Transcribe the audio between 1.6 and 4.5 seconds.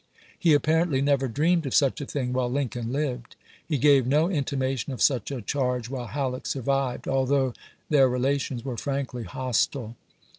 of such a thing while Lincoln lived; he gave no